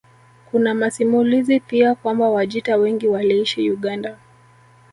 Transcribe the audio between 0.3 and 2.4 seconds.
Kuna masimulizi pia kwamba